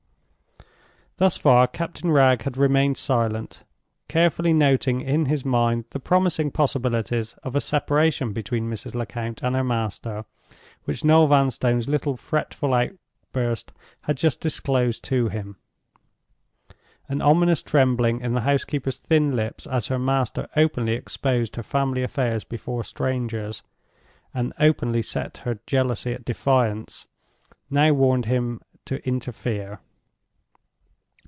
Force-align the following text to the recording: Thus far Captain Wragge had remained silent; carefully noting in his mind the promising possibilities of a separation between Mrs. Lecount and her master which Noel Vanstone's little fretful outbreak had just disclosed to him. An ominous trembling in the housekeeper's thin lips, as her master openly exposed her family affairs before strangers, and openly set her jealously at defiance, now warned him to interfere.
Thus 1.17 1.37
far 1.37 1.67
Captain 1.67 2.09
Wragge 2.09 2.41
had 2.45 2.57
remained 2.57 2.97
silent; 2.97 3.63
carefully 4.07 4.53
noting 4.53 5.01
in 5.01 5.25
his 5.27 5.45
mind 5.45 5.85
the 5.91 5.99
promising 5.99 6.49
possibilities 6.49 7.35
of 7.43 7.55
a 7.55 7.61
separation 7.61 8.33
between 8.33 8.67
Mrs. 8.67 8.95
Lecount 8.95 9.43
and 9.43 9.55
her 9.55 9.63
master 9.63 10.25
which 10.85 11.03
Noel 11.05 11.27
Vanstone's 11.27 11.87
little 11.87 12.17
fretful 12.17 12.73
outbreak 12.73 13.61
had 14.01 14.17
just 14.17 14.41
disclosed 14.41 15.03
to 15.03 15.29
him. 15.29 15.57
An 17.07 17.21
ominous 17.21 17.61
trembling 17.61 18.19
in 18.21 18.33
the 18.33 18.41
housekeeper's 18.41 18.97
thin 18.97 19.35
lips, 19.35 19.67
as 19.67 19.85
her 19.89 19.99
master 19.99 20.49
openly 20.57 20.93
exposed 20.93 21.55
her 21.55 21.61
family 21.61 22.01
affairs 22.01 22.43
before 22.43 22.83
strangers, 22.83 23.61
and 24.33 24.53
openly 24.59 25.03
set 25.03 25.37
her 25.45 25.59
jealously 25.67 26.15
at 26.15 26.25
defiance, 26.25 27.05
now 27.69 27.91
warned 27.93 28.25
him 28.25 28.59
to 28.85 29.07
interfere. 29.07 29.79